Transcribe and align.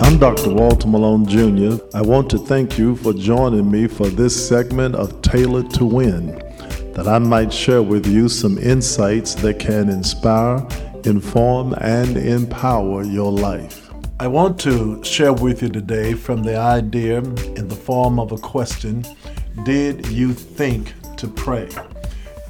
I'm 0.00 0.18
Dr. 0.18 0.52
Walter 0.52 0.88
Malone 0.88 1.24
Jr. 1.24 1.82
I 1.94 2.02
want 2.02 2.28
to 2.30 2.38
thank 2.38 2.76
you 2.76 2.96
for 2.96 3.12
joining 3.12 3.70
me 3.70 3.86
for 3.86 4.08
this 4.08 4.48
segment 4.48 4.96
of 4.96 5.22
Tailored 5.22 5.70
to 5.74 5.84
Win, 5.84 6.26
that 6.94 7.06
I 7.06 7.20
might 7.20 7.52
share 7.52 7.80
with 7.80 8.04
you 8.04 8.28
some 8.28 8.58
insights 8.58 9.36
that 9.36 9.60
can 9.60 9.88
inspire, 9.88 10.66
inform, 11.04 11.74
and 11.74 12.16
empower 12.16 13.04
your 13.04 13.30
life. 13.30 13.88
I 14.18 14.26
want 14.26 14.58
to 14.60 15.02
share 15.04 15.32
with 15.32 15.62
you 15.62 15.68
today 15.68 16.14
from 16.14 16.42
the 16.42 16.56
idea 16.56 17.18
in 17.18 17.68
the 17.68 17.76
form 17.76 18.18
of 18.18 18.32
a 18.32 18.38
question 18.38 19.04
Did 19.62 20.08
you 20.08 20.32
think 20.32 20.92
to 21.18 21.28
pray? 21.28 21.68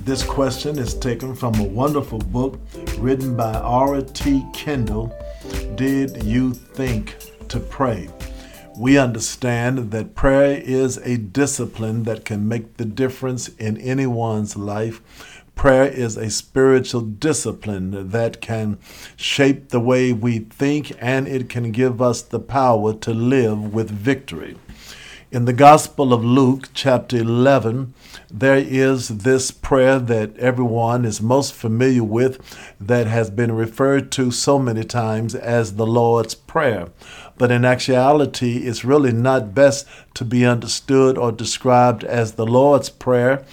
This 0.00 0.22
question 0.22 0.79
is 0.79 0.95
taken 0.95 1.34
from 1.34 1.54
a 1.56 1.64
wonderful 1.64 2.18
book 2.18 2.58
written 2.98 3.36
by 3.36 3.52
R.T. 3.54 4.45
Kendall. 4.54 5.14
Did 5.76 6.22
you 6.22 6.53
think 6.53 7.17
to 7.54 7.61
pray. 7.61 8.08
We 8.76 8.99
understand 8.99 9.93
that 9.93 10.17
prayer 10.17 10.61
is 10.61 10.96
a 10.96 11.17
discipline 11.17 12.03
that 12.03 12.25
can 12.25 12.49
make 12.49 12.79
the 12.79 12.85
difference 12.85 13.46
in 13.46 13.76
anyone's 13.76 14.57
life. 14.57 15.00
Prayer 15.54 15.86
is 15.86 16.17
a 16.17 16.31
spiritual 16.31 17.03
discipline 17.03 18.11
that 18.11 18.40
can 18.40 18.79
shape 19.14 19.68
the 19.68 19.79
way 19.79 20.12
we 20.12 20.40
think 20.40 20.96
and 20.98 21.29
it 21.29 21.48
can 21.48 21.71
give 21.71 22.03
us 22.03 22.22
the 22.22 22.40
power 22.40 22.93
to 22.93 23.14
live 23.14 23.73
with 23.73 23.89
victory. 23.89 24.57
In 25.34 25.46
the 25.46 25.52
Gospel 25.52 26.12
of 26.12 26.24
Luke, 26.24 26.68
chapter 26.74 27.16
11, 27.16 27.92
there 28.30 28.56
is 28.56 29.08
this 29.08 29.50
prayer 29.50 29.98
that 29.98 30.38
everyone 30.38 31.04
is 31.04 31.20
most 31.20 31.54
familiar 31.54 32.05
with 32.05 32.38
that 32.80 33.08
has 33.08 33.30
been 33.30 33.50
referred 33.50 34.12
to 34.12 34.30
so 34.30 34.61
many 34.61 34.84
times 34.84 35.34
as 35.34 35.75
the 35.75 35.89
Lord's 35.89 36.36
Prayer. 36.36 36.86
But 37.36 37.50
in 37.50 37.64
actuality, 37.64 38.59
it's 38.59 38.84
really 38.84 39.11
not 39.11 39.56
best 39.56 39.89
to 40.14 40.25
be 40.25 40.47
understood 40.47 41.19
or 41.19 41.33
described 41.33 42.05
as 42.05 42.34
the 42.34 42.47
Lord's 42.47 42.89
Prayer, 42.89 43.44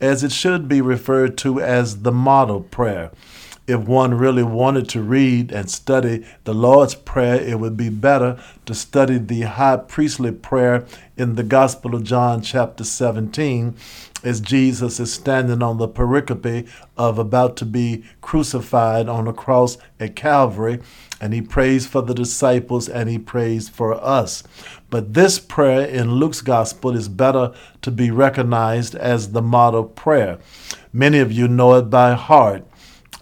as 0.00 0.24
it 0.24 0.32
should 0.32 0.68
be 0.68 0.80
referred 0.80 1.36
to 1.36 1.60
as 1.60 2.00
the 2.00 2.12
model 2.12 2.62
prayer 2.62 3.10
if 3.66 3.80
one 3.80 4.14
really 4.14 4.42
wanted 4.42 4.88
to 4.90 5.02
read 5.02 5.50
and 5.50 5.70
study 5.70 6.24
the 6.44 6.54
Lord's 6.54 6.94
Prayer, 6.94 7.40
it 7.40 7.58
would 7.58 7.76
be 7.76 7.88
better 7.88 8.38
to 8.64 8.74
study 8.74 9.18
the 9.18 9.42
high 9.42 9.76
priestly 9.76 10.30
prayer 10.30 10.86
in 11.16 11.34
the 11.34 11.42
Gospel 11.42 11.94
of 11.94 12.04
John, 12.04 12.42
chapter 12.42 12.84
17, 12.84 13.74
as 14.22 14.40
Jesus 14.40 15.00
is 15.00 15.12
standing 15.12 15.62
on 15.62 15.78
the 15.78 15.88
pericope 15.88 16.68
of 16.96 17.18
about 17.18 17.56
to 17.56 17.64
be 17.64 18.04
crucified 18.20 19.08
on 19.08 19.26
a 19.26 19.32
cross 19.32 19.78
at 19.98 20.14
Calvary, 20.14 20.80
and 21.20 21.32
he 21.32 21.42
prays 21.42 21.86
for 21.86 22.02
the 22.02 22.14
disciples 22.14 22.88
and 22.88 23.08
he 23.08 23.18
prays 23.18 23.68
for 23.68 23.94
us. 23.94 24.44
But 24.90 25.14
this 25.14 25.38
prayer 25.38 25.86
in 25.86 26.14
Luke's 26.14 26.40
Gospel 26.40 26.94
is 26.94 27.08
better 27.08 27.52
to 27.82 27.90
be 27.90 28.10
recognized 28.10 28.94
as 28.94 29.32
the 29.32 29.42
model 29.42 29.84
prayer. 29.84 30.38
Many 30.92 31.18
of 31.18 31.32
you 31.32 31.48
know 31.48 31.74
it 31.74 31.90
by 31.90 32.14
heart. 32.14 32.64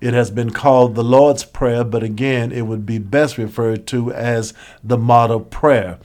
It 0.00 0.12
has 0.12 0.30
been 0.30 0.50
called 0.50 0.94
the 0.94 1.04
Lord's 1.04 1.44
Prayer, 1.44 1.82
but 1.82 2.02
again, 2.02 2.52
it 2.52 2.66
would 2.66 2.84
be 2.84 2.98
best 2.98 3.38
referred 3.38 3.86
to 3.88 4.12
as 4.12 4.52
the 4.84 4.98
model 4.98 5.40
prayer. 5.40 5.98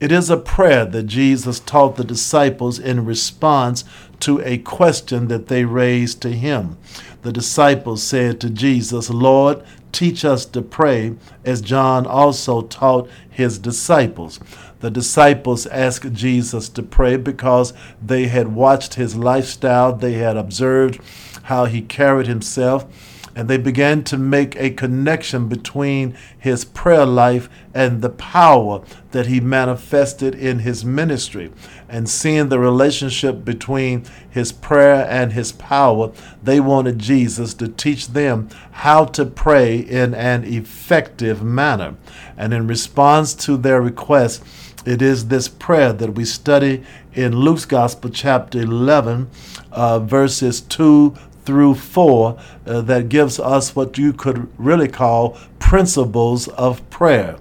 It 0.00 0.12
is 0.12 0.28
a 0.28 0.36
prayer 0.36 0.84
that 0.84 1.04
Jesus 1.04 1.58
taught 1.60 1.96
the 1.96 2.04
disciples 2.04 2.78
in 2.78 3.06
response 3.06 3.84
to 4.20 4.40
a 4.42 4.58
question 4.58 5.28
that 5.28 5.46
they 5.46 5.64
raised 5.64 6.20
to 6.22 6.30
him. 6.30 6.76
The 7.22 7.32
disciples 7.32 8.02
said 8.02 8.40
to 8.40 8.50
Jesus, 8.50 9.08
Lord, 9.08 9.62
teach 9.92 10.24
us 10.24 10.44
to 10.46 10.60
pray, 10.60 11.14
as 11.44 11.60
John 11.60 12.06
also 12.06 12.62
taught 12.62 13.08
his 13.30 13.58
disciples. 13.58 14.40
The 14.80 14.90
disciples 14.90 15.66
asked 15.68 16.12
Jesus 16.12 16.68
to 16.70 16.82
pray 16.82 17.16
because 17.16 17.72
they 18.04 18.26
had 18.26 18.48
watched 18.48 18.94
his 18.94 19.16
lifestyle, 19.16 19.94
they 19.94 20.14
had 20.14 20.36
observed 20.36 21.00
how 21.44 21.64
he 21.64 21.80
carried 21.80 22.26
himself 22.26 22.86
and 23.34 23.48
they 23.48 23.56
began 23.56 24.04
to 24.04 24.16
make 24.16 24.56
a 24.56 24.70
connection 24.70 25.48
between 25.48 26.16
his 26.38 26.64
prayer 26.64 27.06
life 27.06 27.48
and 27.74 28.02
the 28.02 28.10
power 28.10 28.82
that 29.12 29.26
he 29.26 29.40
manifested 29.40 30.34
in 30.34 30.60
his 30.60 30.84
ministry. 30.84 31.50
And 31.88 32.08
seeing 32.08 32.48
the 32.48 32.58
relationship 32.58 33.44
between 33.44 34.04
his 34.28 34.52
prayer 34.52 35.06
and 35.08 35.32
his 35.32 35.52
power, 35.52 36.12
they 36.42 36.60
wanted 36.60 36.98
Jesus 36.98 37.54
to 37.54 37.68
teach 37.68 38.08
them 38.08 38.48
how 38.72 39.04
to 39.06 39.24
pray 39.24 39.78
in 39.78 40.14
an 40.14 40.44
effective 40.44 41.42
manner. 41.42 41.96
And 42.36 42.52
in 42.52 42.66
response 42.66 43.34
to 43.34 43.56
their 43.56 43.80
request, 43.80 44.42
it 44.84 45.00
is 45.00 45.28
this 45.28 45.48
prayer 45.48 45.92
that 45.92 46.14
we 46.14 46.24
study 46.24 46.82
in 47.14 47.36
Luke's 47.36 47.64
Gospel, 47.64 48.10
chapter 48.10 48.60
11, 48.60 49.30
uh, 49.70 50.00
verses 50.00 50.60
2 50.60 51.14
through 51.44 51.74
4 51.74 52.38
uh, 52.66 52.80
that 52.82 53.08
gives 53.08 53.38
us 53.40 53.74
what 53.74 53.98
you 53.98 54.12
could 54.12 54.48
really 54.58 54.88
call 54.88 55.38
principles 55.58 56.48
of 56.48 56.88
prayer. 56.90 57.36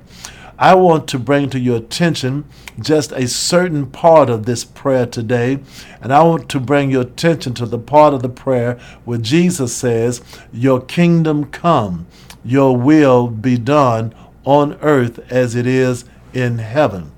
I 0.58 0.76
want 0.76 1.08
to 1.08 1.18
bring 1.18 1.50
to 1.50 1.60
your 1.60 1.78
attention 1.78 2.46
just 2.80 3.12
a 3.14 3.28
certain 3.28 3.88
part 3.88 4.30
of 4.30 4.46
this 4.46 4.64
prayer 4.64 5.08
today, 5.08 5.58
and 6.00 6.14
I 6.14 6.22
want 6.22 6.50
to 6.50 6.60
bring 6.60 6.92
your 6.92 7.02
attention 7.02 7.56
to 7.56 7.66
the 7.66 7.80
part 7.80 8.14
of 8.14 8.22
the 8.22 8.30
prayer 8.30 8.80
where 9.04 9.18
Jesus 9.18 9.76
says, 9.76 10.22
Your 10.54 10.80
kingdom 10.80 11.46
come, 11.46 12.06
your 12.46 12.78
will 12.78 13.28
be 13.28 13.58
done 13.58 14.14
on 14.44 14.78
earth 14.82 15.20
as 15.32 15.56
it 15.56 15.66
is 15.66 16.06
in 16.32 16.60
heaven. 16.60 17.12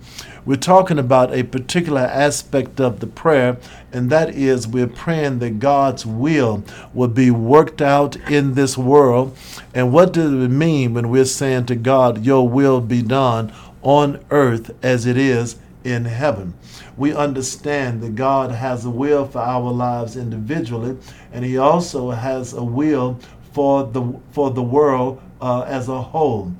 We're 0.46 0.58
talking 0.58 1.00
about 1.00 1.34
a 1.34 1.44
particular 1.44 2.02
aspect 2.02 2.82
of 2.82 3.00
the 3.00 3.08
prayer, 3.08 3.58
and 3.94 4.10
that 4.10 4.36
is 4.36 4.68
we're 4.68 4.88
praying 4.88 5.40
that 5.40 5.60
God's 5.60 6.06
will 6.06 6.66
will 6.94 7.08
be 7.08 7.32
worked 7.32 7.82
out 7.82 8.18
in 8.30 8.54
this 8.54 8.78
world. 8.78 9.38
And 9.74 9.94
what 9.94 10.12
does 10.12 10.34
it 10.34 10.50
mean 10.50 10.94
when 10.94 11.10
we're 11.10 11.24
saying 11.24 11.68
to 11.68 11.76
God, 11.76 12.26
Your 12.26 12.50
will 12.50 12.82
be 12.82 13.02
done 13.02 13.54
on 13.84 14.20
earth 14.32 14.76
as 14.84 15.06
it 15.06 15.16
is 15.16 15.56
in 15.86 16.04
heaven? 16.04 16.56
We 16.98 17.14
understand 17.14 18.02
that 18.02 18.16
God 18.16 18.52
has 18.52 18.84
a 18.84 18.90
will 18.90 19.26
for 19.26 19.40
our 19.40 19.72
lives 19.72 20.18
individually, 20.18 20.98
and 21.32 21.46
He 21.46 21.58
also 21.58 22.12
has 22.12 22.52
a 22.52 22.64
will 22.64 23.18
for 23.54 23.86
the 23.86 24.20
for 24.32 24.52
the 24.52 24.62
world 24.62 25.22
uh, 25.40 25.62
as 25.62 25.88
a 25.88 26.02
whole. 26.02 26.54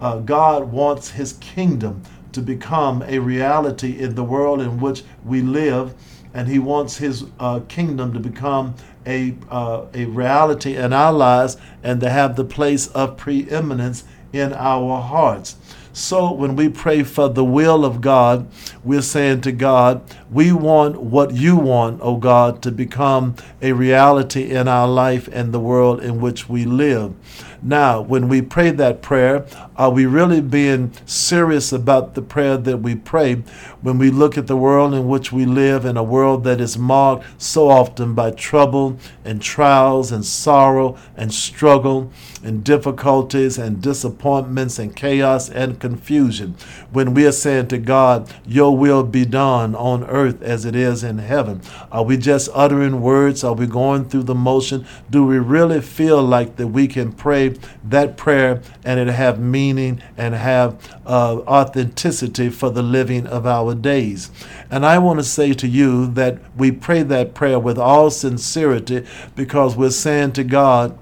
Uh, 0.00 0.18
God 0.18 0.72
wants 0.72 1.10
His 1.10 1.34
kingdom 1.34 2.02
to 2.38 2.42
become 2.42 3.02
a 3.08 3.18
reality 3.18 3.98
in 3.98 4.14
the 4.14 4.22
world 4.22 4.60
in 4.60 4.78
which 4.78 5.02
we 5.24 5.42
live, 5.42 5.92
and 6.32 6.46
He 6.46 6.60
wants 6.60 6.98
His 6.98 7.24
uh, 7.40 7.58
kingdom 7.66 8.12
to 8.12 8.20
become 8.20 8.76
a, 9.06 9.34
uh, 9.50 9.86
a 9.92 10.04
reality 10.04 10.76
in 10.76 10.92
our 10.92 11.12
lives 11.12 11.56
and 11.82 12.00
to 12.00 12.08
have 12.08 12.36
the 12.36 12.44
place 12.44 12.86
of 12.88 13.16
preeminence 13.16 14.04
in 14.32 14.52
our 14.52 15.02
hearts. 15.02 15.56
So 15.92 16.30
when 16.30 16.54
we 16.54 16.68
pray 16.68 17.02
for 17.02 17.28
the 17.28 17.44
will 17.44 17.84
of 17.84 18.00
God, 18.00 18.46
we're 18.84 19.02
saying 19.02 19.40
to 19.40 19.52
God, 19.52 20.00
we 20.30 20.52
want 20.52 21.00
what 21.00 21.32
you 21.32 21.56
want, 21.56 22.00
O 22.02 22.18
God, 22.18 22.62
to 22.62 22.70
become 22.70 23.34
a 23.60 23.72
reality 23.72 24.48
in 24.52 24.68
our 24.68 24.86
life 24.86 25.28
and 25.32 25.52
the 25.52 25.58
world 25.58 26.00
in 26.00 26.20
which 26.20 26.48
we 26.48 26.64
live. 26.64 27.16
Now, 27.62 28.00
when 28.00 28.28
we 28.28 28.42
pray 28.42 28.70
that 28.70 29.02
prayer, 29.02 29.44
are 29.78 29.90
we 29.90 30.06
really 30.06 30.40
being 30.40 30.92
serious 31.06 31.70
about 31.70 32.14
the 32.14 32.20
prayer 32.20 32.56
that 32.56 32.78
we 32.78 32.96
pray 32.96 33.36
when 33.80 33.96
we 33.96 34.10
look 34.10 34.36
at 34.36 34.48
the 34.48 34.56
world 34.56 34.92
in 34.92 35.06
which 35.06 35.30
we 35.30 35.46
live 35.46 35.84
in 35.84 35.96
a 35.96 36.02
world 36.02 36.42
that 36.42 36.60
is 36.60 36.76
marked 36.76 37.24
so 37.40 37.70
often 37.70 38.12
by 38.12 38.28
trouble 38.32 38.98
and 39.24 39.40
trials 39.40 40.10
and 40.10 40.26
sorrow 40.26 40.98
and 41.16 41.32
struggle 41.32 42.10
and 42.42 42.64
difficulties 42.64 43.56
and 43.56 43.80
disappointments 43.80 44.80
and 44.80 44.96
chaos 44.96 45.48
and 45.48 45.78
confusion? 45.78 46.56
When 46.90 47.14
we 47.14 47.24
are 47.24 47.32
saying 47.32 47.68
to 47.68 47.78
God, 47.78 48.34
Your 48.44 48.76
will 48.76 49.04
be 49.04 49.24
done 49.24 49.76
on 49.76 50.02
earth 50.04 50.42
as 50.42 50.64
it 50.64 50.74
is 50.74 51.04
in 51.04 51.18
heaven, 51.18 51.62
are 51.92 52.02
we 52.02 52.16
just 52.16 52.50
uttering 52.52 53.00
words? 53.00 53.44
Are 53.44 53.54
we 53.54 53.68
going 53.68 54.06
through 54.06 54.24
the 54.24 54.34
motion? 54.34 54.84
Do 55.08 55.24
we 55.24 55.38
really 55.38 55.80
feel 55.80 56.20
like 56.20 56.56
that 56.56 56.66
we 56.66 56.88
can 56.88 57.12
pray 57.12 57.54
that 57.84 58.16
prayer 58.16 58.60
and 58.84 58.98
it 58.98 59.06
have 59.06 59.38
meaning? 59.38 59.67
Meaning 59.68 60.02
and 60.16 60.34
have 60.34 60.98
uh, 61.06 61.36
authenticity 61.46 62.48
for 62.48 62.70
the 62.70 62.82
living 62.82 63.26
of 63.26 63.46
our 63.46 63.74
days. 63.74 64.30
And 64.70 64.84
I 64.86 64.98
want 64.98 65.18
to 65.18 65.24
say 65.24 65.52
to 65.54 65.68
you 65.68 66.06
that 66.08 66.38
we 66.56 66.72
pray 66.72 67.02
that 67.02 67.34
prayer 67.34 67.58
with 67.58 67.78
all 67.78 68.10
sincerity 68.10 69.06
because 69.36 69.76
we're 69.76 69.90
saying 69.90 70.32
to 70.32 70.44
God, 70.44 70.98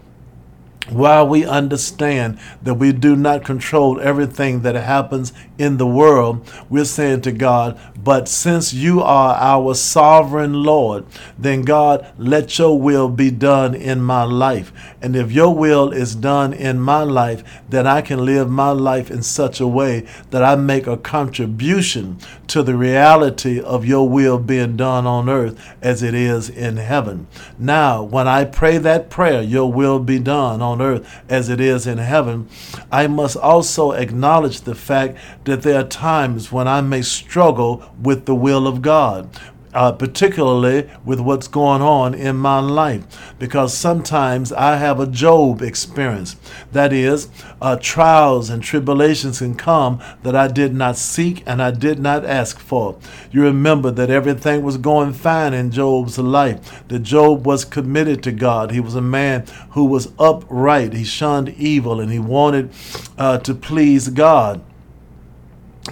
while 0.91 1.27
we 1.27 1.45
understand 1.45 2.39
that 2.63 2.75
we 2.75 2.93
do 2.93 3.17
not 3.17 3.45
control 3.45 4.01
everything 4.01 4.63
that 4.63 4.75
happens 4.75 5.33
in 5.59 5.77
the 5.77 5.87
world, 5.87 6.49
we're 6.69 6.85
saying 6.85 7.23
to 7.23 7.33
God, 7.33 7.79
but 8.07 8.29
since 8.29 8.73
you 8.73 9.03
are 9.03 9.35
our 9.35 9.75
sovereign 9.75 10.63
Lord, 10.63 11.05
then 11.37 11.63
God, 11.63 12.07
let 12.19 12.59
your 12.59 12.79
will 12.79 13.09
be 13.09 13.31
done 13.31 13.75
in 13.75 14.01
my 14.01 14.23
life. 14.23 14.73
And 15.03 15.17
if 15.17 15.33
your 15.33 15.55
will 15.55 15.93
is 15.93 16.15
done 16.15 16.53
in 16.53 16.81
my 16.81 17.03
life, 17.03 17.43
then 17.69 17.87
I 17.87 18.03
can 18.03 18.25
live 18.25 18.49
my 18.49 18.71
life 18.71 19.11
in 19.11 19.23
such 19.23 19.61
a 19.61 19.67
way 19.67 20.07
that 20.31 20.45
I 20.45 20.55
make 20.55 20.87
a 20.87 20.97
contribution 20.97 22.19
to 22.47 22.63
the 22.63 22.77
reality 22.77 23.61
of 23.61 23.85
your 23.85 24.09
will 24.09 24.39
being 24.39 24.77
done 24.77 25.07
on 25.07 25.29
earth 25.29 25.75
as 25.83 26.03
it 26.03 26.15
is 26.15 26.49
in 26.49 26.77
heaven. 26.77 27.27
Now, 27.59 28.03
when 28.03 28.29
I 28.29 28.45
pray 28.45 28.79
that 28.79 29.11
prayer, 29.11 29.43
your 29.43 29.73
will 29.73 29.99
be 29.99 30.19
done 30.21 30.63
on 30.63 30.76
earth 30.81 31.23
as 31.29 31.49
it 31.49 31.61
is 31.61 31.87
in 31.87 31.99
heaven, 31.99 32.49
I 32.91 33.07
must 33.07 33.37
also 33.37 33.93
acknowledge 33.93 34.63
the 34.63 34.75
fact 34.75 35.17
that 35.45 35.63
there 35.63 35.81
are 35.81 35.89
times 35.89 36.53
when 36.53 36.69
I 36.69 36.81
may 36.81 37.03
struggle 37.03 37.93
with 38.01 38.27
the 38.27 38.35
will 38.35 38.67
of 38.67 38.83
God 38.83 39.29
uh, 39.77 39.93
particularly 39.93 40.89
with 41.05 41.21
what's 41.21 41.47
going 41.47 41.83
on 41.83 42.15
in 42.15 42.35
my 42.35 42.59
life, 42.59 43.35
because 43.39 43.77
sometimes 43.77 44.51
I 44.51 44.77
have 44.77 44.99
a 44.99 45.07
Job 45.07 45.61
experience. 45.61 46.37
That 46.73 46.95
is, 46.95 47.29
uh, 47.61 47.77
trials 47.77 48.49
and 48.49 48.63
tribulations 48.63 49.41
can 49.41 49.55
come 49.55 50.03
that 50.23 50.35
I 50.35 50.49
did 50.49 50.75
not 50.75 50.97
seek 50.97 51.43
and 51.47 51.63
I 51.63 51.73
did 51.73 51.99
not 51.99 52.25
ask 52.25 52.59
for. 52.59 52.99
You 53.31 53.43
remember 53.43 53.91
that 53.91 54.09
everything 54.09 54.63
was 54.63 54.79
going 54.79 55.13
fine 55.13 55.53
in 55.53 55.71
Job's 55.71 56.19
life, 56.19 56.83
that 56.89 57.01
Job 57.01 57.47
was 57.47 57.67
committed 57.67 58.23
to 58.23 58.33
God. 58.33 58.71
He 58.71 58.81
was 58.81 58.95
a 58.95 59.03
man 59.03 59.45
who 59.73 59.85
was 59.85 60.11
upright, 60.19 60.95
he 60.95 61.05
shunned 61.05 61.51
evil, 61.51 62.01
and 62.01 62.11
he 62.11 62.19
wanted 62.19 62.71
uh, 63.19 63.39
to 63.41 63.55
please 63.55 64.09
God. 64.09 64.63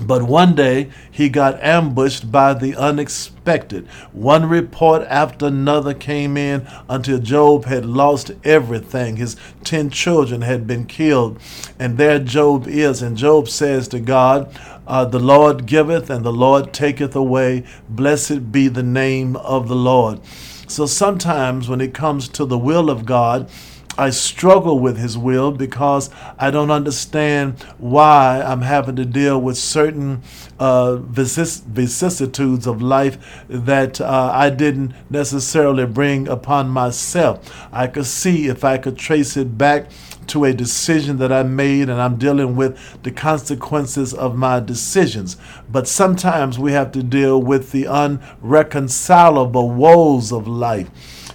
But 0.01 0.25
one 0.25 0.57
day 0.57 0.91
he 1.11 1.29
got 1.29 1.63
ambushed 1.63 2.33
by 2.33 2.55
the 2.55 2.75
unexpected. 2.75 3.87
One 4.13 4.49
report 4.49 5.03
after 5.03 5.47
another 5.47 5.95
came 5.95 6.37
in 6.37 6.67
until 6.89 7.19
Job 7.19 7.67
had 7.67 7.87
lost 7.87 8.33
everything. 8.43 9.17
His 9.17 9.37
ten 9.63 9.91
children 9.91 10.43
had 10.43 10.67
been 10.67 10.87
killed. 10.87 11.39
And 11.79 11.97
there 11.97 12.19
Job 12.19 12.67
is. 12.67 13.03
And 13.03 13.17
Job 13.17 13.49
says 13.49 13.87
to 13.89 14.01
God, 14.01 14.53
uh, 14.87 15.05
The 15.05 15.21
Lord 15.21 15.67
giveth 15.67 16.11
and 16.11 16.25
the 16.25 16.33
Lord 16.33 16.73
taketh 16.73 17.15
away. 17.15 17.65
Blessed 17.89 18.51
be 18.51 18.67
the 18.67 18.83
name 18.83 19.37
of 19.37 19.69
the 19.69 19.77
Lord. 19.77 20.21
So 20.67 20.87
sometimes 20.87 21.69
when 21.69 21.81
it 21.81 21.95
comes 21.95 22.29
to 22.31 22.45
the 22.45 22.59
will 22.59 22.91
of 22.91 23.07
God, 23.07 23.49
I 23.97 24.11
struggle 24.11 24.79
with 24.79 24.99
His 24.99 25.17
will 25.17 25.53
because 25.53 26.11
I 26.39 26.51
don't 26.51 26.71
understand 26.71 27.63
why 27.79 28.43
I'm 28.45 28.63
having 28.63 28.97
to 28.97 29.05
deal 29.05 29.41
with 29.41 29.57
certain 29.57 30.23
uh, 30.59 30.97
vicissitudes 30.97 32.67
of 32.67 32.83
life 32.83 33.45
that 33.49 34.01
uh, 34.01 34.31
I 34.35 34.51
didn't 34.51 34.95
necessarily 35.11 35.87
bring 35.87 36.29
upon 36.29 36.69
myself. 36.69 37.69
I 37.73 37.87
could 37.87 38.07
see 38.07 38.49
if 38.49 38.65
I 38.65 38.79
could 38.79 38.99
trace 38.99 39.37
it 39.37 39.57
back 39.57 39.91
to 40.29 40.45
a 40.45 40.55
decision 40.55 41.19
that 41.19 41.31
I 41.31 41.43
made, 41.43 41.89
and 41.89 42.01
I'm 42.01 42.17
dealing 42.17 42.57
with 42.57 43.03
the 43.03 43.11
consequences 43.11 44.15
of 44.15 44.37
my 44.37 44.59
decisions. 44.59 45.37
But 45.71 45.87
sometimes 45.87 46.59
we 46.59 46.73
have 46.73 46.93
to 46.93 47.03
deal 47.03 47.41
with 47.41 47.73
the 47.73 47.85
unreconcilable 47.85 49.71
woes 49.71 50.33
of 50.33 50.49
life 50.49 50.91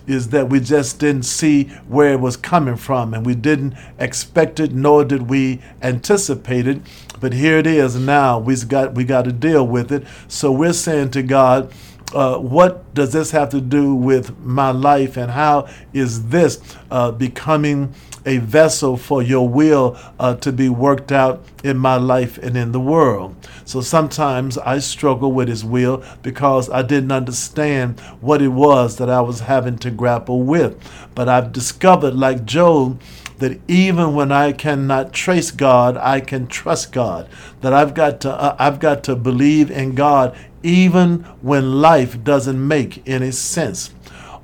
is 0.09 0.29
that 0.29 0.49
we 0.49 0.59
just 0.59 0.99
didn't 0.99 1.23
see 1.23 1.65
where 1.87 2.13
it 2.13 2.19
was 2.19 2.35
coming 2.35 2.75
from 2.75 3.13
and 3.13 3.25
we 3.25 3.35
didn't 3.35 3.75
expect 3.99 4.59
it 4.59 4.73
nor 4.73 5.05
did 5.05 5.29
we 5.29 5.61
anticipate 5.81 6.67
it. 6.67 6.81
But 7.19 7.33
here 7.33 7.57
it 7.57 7.67
is 7.67 7.95
now. 7.95 8.39
We 8.39 8.55
got 8.57 8.93
we 8.93 9.03
got 9.03 9.25
to 9.25 9.31
deal 9.31 9.67
with 9.67 9.91
it. 9.91 10.05
So 10.27 10.51
we're 10.51 10.73
saying 10.73 11.11
to 11.11 11.23
god 11.23 11.71
uh, 12.13 12.37
what 12.37 12.91
does 12.93 13.13
this 13.13 13.31
have 13.31 13.49
to 13.49 13.61
do 13.61 13.93
with 13.93 14.37
my 14.39 14.71
life 14.71 15.17
and 15.17 15.31
how 15.31 15.67
is 15.93 16.29
this 16.29 16.59
uh, 16.89 17.11
becoming 17.11 17.93
a 18.25 18.37
vessel 18.37 18.97
for 18.97 19.21
your 19.21 19.47
will 19.47 19.97
uh, 20.19 20.35
to 20.35 20.51
be 20.51 20.69
worked 20.69 21.11
out 21.11 21.43
in 21.63 21.77
my 21.77 21.95
life 21.95 22.37
and 22.37 22.57
in 22.57 22.71
the 22.71 22.79
world. 22.79 23.35
So 23.65 23.81
sometimes 23.81 24.57
I 24.57 24.79
struggle 24.79 25.31
with 25.31 25.47
His 25.47 25.63
will 25.63 26.03
because 26.21 26.69
I 26.69 26.81
didn't 26.81 27.11
understand 27.11 27.99
what 28.21 28.41
it 28.41 28.49
was 28.49 28.97
that 28.97 29.09
I 29.09 29.21
was 29.21 29.41
having 29.41 29.77
to 29.79 29.91
grapple 29.91 30.43
with. 30.43 30.77
But 31.15 31.29
I've 31.29 31.51
discovered, 31.51 32.15
like 32.15 32.45
Job, 32.45 33.01
that 33.39 33.59
even 33.67 34.13
when 34.13 34.31
I 34.31 34.51
cannot 34.51 35.13
trace 35.13 35.51
God, 35.51 35.97
I 35.97 36.19
can 36.19 36.47
trust 36.47 36.91
God. 36.91 37.29
That 37.61 37.73
I've 37.73 37.93
got 37.93 38.21
to 38.21 38.31
uh, 38.31 38.55
I've 38.59 38.79
got 38.79 39.03
to 39.05 39.15
believe 39.15 39.71
in 39.71 39.95
God 39.95 40.37
even 40.61 41.19
when 41.41 41.81
life 41.81 42.21
doesn't 42.23 42.67
make 42.67 43.07
any 43.07 43.31
sense. 43.31 43.91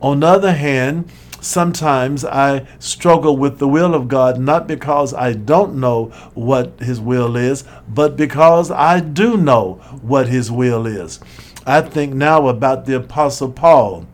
On 0.01 0.21
the 0.21 0.27
other 0.27 0.53
hand, 0.53 1.09
sometimes 1.45 2.25
I 2.25 2.67
struggle 2.79 3.37
with 3.37 3.59
the 3.59 3.67
will 3.67 3.93
of 3.93 4.07
God, 4.07 4.39
not 4.39 4.67
because 4.67 5.13
I 5.13 5.33
don't 5.33 5.75
know 5.75 6.05
what 6.33 6.79
His 6.79 6.99
will 6.99 7.35
is, 7.35 7.63
but 7.87 8.17
because 8.17 8.71
I 8.71 8.99
do 8.99 9.37
know 9.37 9.75
what 10.01 10.27
His 10.27 10.51
will 10.51 10.85
is. 10.85 11.19
I 11.65 11.81
think 11.81 12.13
now 12.13 12.47
about 12.47 12.85
the 12.85 12.97
Apostle 12.97 13.51
Paul, 13.51 14.05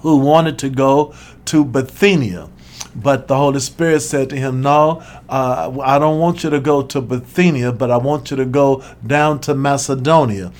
who 0.00 0.18
wanted 0.18 0.58
to 0.60 0.70
go 0.70 1.14
to 1.46 1.64
Bithynia. 1.64 2.50
But 2.96 3.26
the 3.26 3.36
Holy 3.36 3.60
Spirit 3.60 4.00
said 4.00 4.30
to 4.30 4.36
him, 4.36 4.62
No, 4.62 5.02
uh, 5.28 5.76
I 5.82 5.98
don't 5.98 6.20
want 6.20 6.44
you 6.44 6.50
to 6.50 6.60
go 6.60 6.82
to 6.82 7.00
Bithynia, 7.00 7.72
but 7.72 7.90
I 7.90 7.96
want 7.96 8.30
you 8.30 8.36
to 8.36 8.44
go 8.44 8.84
down 9.04 9.40
to 9.40 9.54
Macedonia 9.54 10.52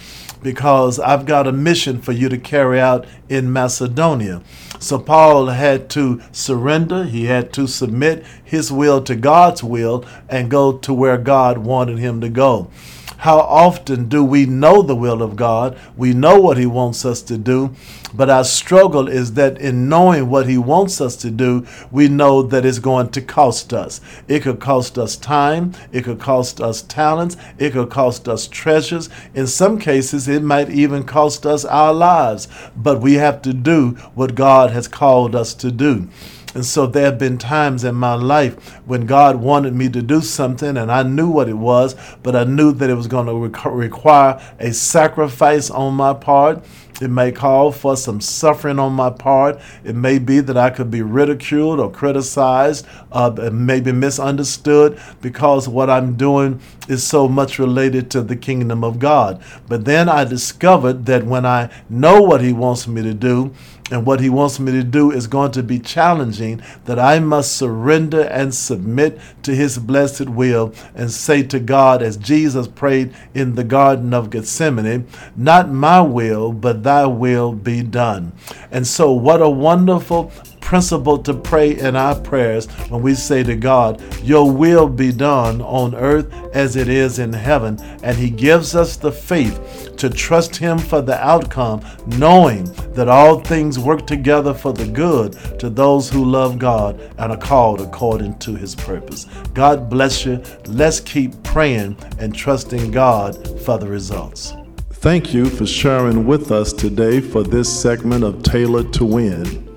because 0.45 1.01
I've 1.01 1.27
got 1.27 1.49
a 1.49 1.53
mission 1.53 2.01
for 2.01 2.13
you 2.13 2.29
to 2.29 2.39
carry 2.39 2.79
out 2.79 3.07
in 3.29 3.53
Macedonia. 3.53 4.43
So 4.79 5.01
Paul 5.01 5.47
had 5.47 5.91
to 5.91 6.23
surrender, 6.31 7.05
he 7.05 7.25
had 7.25 7.53
to 7.55 7.67
submit 7.67 8.25
his 8.45 8.71
will 8.71 9.03
to 9.03 9.17
God's 9.17 9.65
will 9.65 10.05
and 10.29 10.51
go 10.51 10.79
to 10.79 10.95
where 10.95 11.19
God 11.19 11.59
wanted 11.59 11.99
him 11.99 12.21
to 12.21 12.29
go. 12.29 12.71
How 13.19 13.39
often 13.39 14.09
do 14.09 14.25
we 14.25 14.47
know 14.47 14.83
the 14.83 14.97
will 14.97 15.23
of 15.23 15.37
God? 15.37 15.79
We 15.97 16.13
know 16.13 16.41
what 16.41 16.57
He 16.57 16.67
wants 16.67 17.05
us 17.05 17.23
to 17.23 17.39
do, 17.39 17.75
but 18.13 18.31
our 18.31 18.45
struggle 18.45 19.09
is 19.09 19.35
that 19.35 19.59
in 19.59 19.89
knowing 19.89 20.29
what 20.29 20.49
He 20.49 20.59
wants 20.59 21.01
us 21.01 21.17
to 21.17 21.31
do, 21.31 21.67
we 21.91 22.09
know 22.09 22.43
that 22.43 22.65
it's 22.65 22.79
going 22.79 23.11
to 23.11 23.21
cost 23.21 23.73
us. 23.73 24.01
It 24.29 24.43
could 24.43 24.61
cost 24.61 24.99
us 24.99 25.17
time, 25.17 25.73
it 25.93 26.05
could 26.05 26.21
cost 26.21 26.61
us 26.61 26.83
talents, 26.83 27.37
it 27.59 27.73
could 27.73 27.91
cost 27.91 28.29
us 28.29 28.47
treasures. 28.47 29.09
In 29.35 29.47
some 29.47 29.79
cases, 29.79 30.29
it 30.29 30.43
might 30.43 30.71
even 30.71 31.05
cost 31.05 31.47
us 31.47 31.65
our 31.65 31.93
lives, 31.93 32.49
but 32.77 33.01
we 33.01 33.15
have 33.15 33.43
to 33.43 33.53
do 33.53 33.91
what 34.15 34.35
God 34.35 34.71
has 34.71 34.89
called 34.89 35.35
us 35.35 35.55
to 35.55 35.71
do. 35.71 36.09
And 36.55 36.65
so 36.65 36.87
there 36.87 37.07
have 37.07 37.19
been 37.19 37.37
times 37.37 37.83
in 37.85 37.97
my 37.97 38.15
life 38.15 38.79
when 38.87 39.07
God 39.07 39.37
wanted 39.37 39.75
me 39.75 39.89
to 39.91 40.03
do 40.03 40.21
something 40.21 40.77
and 40.77 40.91
I 40.91 41.03
knew 41.03 41.29
what 41.29 41.49
it 41.49 41.59
was, 41.59 41.97
but 42.23 42.37
I 42.37 42.45
knew 42.45 42.73
that 42.73 42.89
it 42.89 42.95
was 42.95 43.09
going 43.09 43.27
to 43.27 43.69
require 43.71 44.41
a 44.61 44.73
sacrifice 44.73 45.69
on 45.69 45.95
my 45.95 46.15
part. 46.15 46.65
It 47.01 47.11
may 47.11 47.33
call 47.33 47.73
for 47.73 47.97
some 47.97 48.21
suffering 48.21 48.79
on 48.79 48.93
my 48.93 49.11
part. 49.11 49.61
It 49.83 49.97
may 49.97 50.21
be 50.21 50.39
that 50.39 50.57
I 50.57 50.71
could 50.71 50.93
be 50.93 51.03
ridiculed 51.03 51.81
or 51.81 51.91
criticized, 51.91 52.87
uh, 53.11 53.51
maybe 53.53 53.91
misunderstood 53.91 55.01
because 55.21 55.69
what 55.69 55.91
I'm 55.91 56.15
doing 56.15 56.61
is 56.89 57.05
so 57.05 57.27
much 57.27 57.59
related 57.59 58.13
to 58.13 58.23
the 58.23 58.37
kingdom 58.37 58.85
of 58.85 59.01
God. 59.01 59.43
But 59.67 59.85
then 59.85 60.09
I 60.09 60.23
discovered 60.25 61.07
that 61.07 61.25
when 61.25 61.45
I 61.45 61.71
know 61.89 62.23
what 62.23 62.41
He 62.41 62.53
wants 62.53 62.87
me 62.87 63.03
to 63.03 63.15
do, 63.15 63.53
and 63.95 64.05
what 64.05 64.19
he 64.19 64.29
wants 64.29 64.59
me 64.59 64.73
to 64.73 64.83
do 64.83 65.13
is 65.13 65.29
going 65.29 65.53
to 65.53 65.63
be 65.63 65.79
challenging, 65.79 66.61
that 66.87 66.99
I 66.99 67.21
must 67.21 67.57
surrender 67.57 68.23
and 68.23 68.53
submit 68.53 69.21
to 69.45 69.55
his 69.55 69.79
blessed 69.79 70.29
will 70.29 70.75
and 70.97 71.13
say 71.13 71.45
to 71.45 71.61
God, 71.61 72.03
as 72.03 72.17
Jesus 72.17 72.67
prayed 72.67 73.15
in 73.35 73.55
the 73.55 73.63
Garden 73.63 74.13
of 74.13 74.31
Gethsemane, 74.31 75.07
Not 75.37 75.71
my 75.71 76.01
will, 76.01 76.51
but 76.51 76.83
thy 76.83 77.07
will 77.07 77.53
be 77.53 77.85
done. 77.85 78.33
And 78.73 78.85
so, 78.85 79.13
what 79.13 79.41
a 79.41 79.49
wonderful 79.49 80.33
principle 80.75 81.17
to 81.17 81.33
pray 81.33 81.79
in 81.79 81.95
our 81.95 82.19
prayers 82.19 82.67
when 82.89 83.01
we 83.01 83.15
say 83.15 83.45
to 83.45 83.55
God, 83.55 84.03
Your 84.25 84.51
will 84.51 84.89
be 84.89 85.13
done 85.13 85.63
on 85.63 85.95
earth 85.95 86.33
as 86.53 86.75
it 86.75 86.89
is 86.89 87.21
in 87.21 87.33
heaven. 87.33 87.79
And 88.03 88.19
He 88.19 88.29
gives 88.29 88.75
us 88.75 88.97
the 88.97 89.13
faith 89.13 89.95
to 89.99 90.11
trust 90.11 90.57
Him 90.57 90.79
for 90.79 91.01
the 91.01 91.17
outcome, 91.25 91.81
knowing 92.19 92.65
that 92.95 93.09
all 93.09 93.39
things 93.39 93.79
work 93.79 94.05
together 94.05 94.53
for 94.53 94.73
the 94.73 94.89
good 94.89 95.35
to 95.61 95.71
those 95.71 96.11
who 96.11 96.25
love 96.25 96.59
God 96.59 97.01
and 97.19 97.31
are 97.31 97.39
called 97.39 97.81
according 97.81 98.37
to 98.41 98.57
His 98.57 98.75
purpose. 98.75 99.27
God 99.55 99.89
bless 99.89 100.27
you. 100.27 100.43
Let's 100.67 100.99
keep 100.99 101.41
praying 101.45 101.97
and 102.19 102.35
trusting 102.35 102.91
God 102.91 103.61
for 103.61 103.79
the 103.79 103.87
results. 103.87 104.55
Thank 104.91 105.33
you 105.33 105.47
for 105.47 105.67
sharing 105.67 106.27
with 106.27 106.51
us 106.51 106.73
today 106.73 107.21
for 107.21 107.45
this 107.45 107.73
segment 107.73 108.25
of 108.25 108.43
Tailored 108.43 108.93
to 108.95 109.05
Win. 109.05 109.74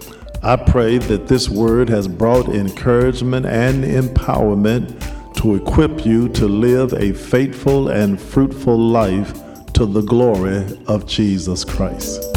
I 0.48 0.56
pray 0.56 0.98
that 0.98 1.28
this 1.28 1.50
word 1.50 1.90
has 1.90 2.08
brought 2.08 2.48
encouragement 2.48 3.46
and 3.46 3.84
empowerment 3.84 5.34
to 5.42 5.56
equip 5.56 6.06
you 6.06 6.30
to 6.30 6.48
live 6.48 6.94
a 6.94 7.12
faithful 7.12 7.90
and 7.90 8.18
fruitful 8.18 8.80
life 8.80 9.34
to 9.74 9.86
the 9.86 10.00
glory 10.00 10.66
of 10.88 11.06
Jesus 11.06 11.66
Christ. 11.66 12.37